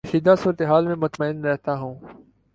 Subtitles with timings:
[0.03, 1.95] کشیدہ صورت حال میں مطمئن رہتا ہوں